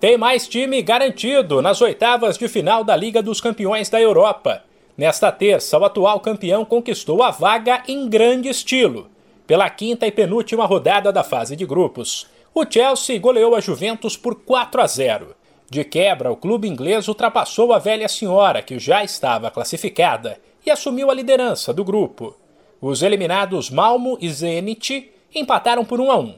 [0.00, 4.62] Tem mais time garantido nas oitavas de final da Liga dos Campeões da Europa.
[4.96, 9.10] Nesta terça, o atual campeão conquistou a vaga em grande estilo.
[9.44, 14.36] Pela quinta e penúltima rodada da fase de grupos, o Chelsea goleou a Juventus por
[14.36, 15.34] 4 a 0.
[15.68, 21.10] De quebra, o clube inglês ultrapassou a velha senhora, que já estava classificada, e assumiu
[21.10, 22.36] a liderança do grupo.
[22.80, 26.34] Os eliminados Malmo e Zenit empataram por 1 a 1.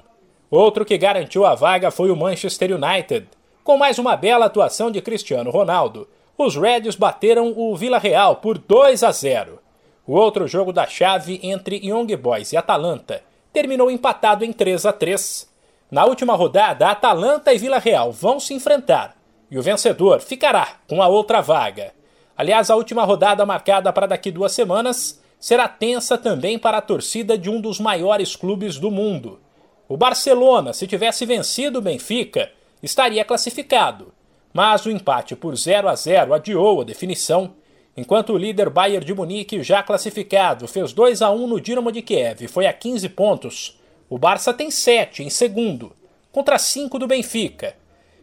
[0.50, 3.26] Outro que garantiu a vaga foi o Manchester United
[3.70, 8.58] com mais uma bela atuação de Cristiano Ronaldo, os Reds bateram o Vila Real por
[8.58, 9.60] 2 a 0.
[10.04, 14.92] O outro jogo da chave entre Young Boys e Atalanta terminou empatado em 3 a
[14.92, 15.48] 3.
[15.88, 19.16] Na última rodada, Atalanta e Vila Real vão se enfrentar
[19.48, 21.92] e o vencedor ficará com a outra vaga.
[22.36, 27.38] Aliás, a última rodada marcada para daqui duas semanas será tensa também para a torcida
[27.38, 29.38] de um dos maiores clubes do mundo.
[29.88, 32.50] O Barcelona, se tivesse vencido o Benfica,
[32.82, 34.12] estaria classificado,
[34.52, 37.54] mas o empate por 0 a 0 adiou a definição,
[37.96, 42.02] enquanto o líder Bayern de Munique, já classificado, fez 2 a 1 no Dinamo de
[42.02, 43.80] Kiev e foi a 15 pontos.
[44.08, 45.92] O Barça tem 7 em segundo,
[46.32, 47.76] contra 5 do Benfica.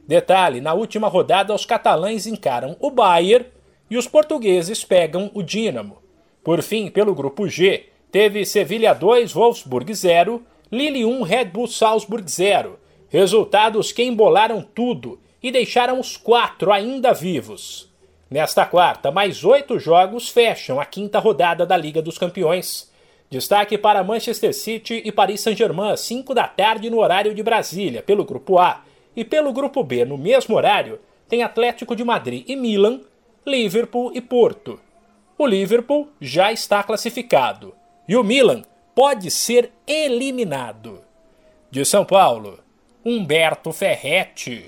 [0.06, 3.46] Detalhe, na última rodada os catalães encaram o Bayern
[3.90, 5.98] e os portugueses pegam o Dinamo.
[6.44, 12.30] Por fim, pelo grupo G, teve Sevilha 2, Wolfsburg 0, Lille 1, Red Bull Salzburg
[12.30, 17.90] 0, Resultados que embolaram tudo e deixaram os quatro ainda vivos.
[18.30, 22.92] Nesta quarta, mais oito jogos fecham a quinta rodada da Liga dos Campeões.
[23.30, 28.26] Destaque para Manchester City e Paris Saint-Germain, 5 da tarde no horário de Brasília, pelo
[28.26, 28.84] Grupo A.
[29.16, 33.02] E pelo Grupo B, no mesmo horário, tem Atlético de Madrid e Milan,
[33.46, 34.80] Liverpool e Porto.
[35.38, 37.74] O Liverpool já está classificado
[38.08, 41.02] e o Milan pode ser eliminado.
[41.70, 42.67] De São Paulo.
[43.08, 44.66] Humberto Ferretti.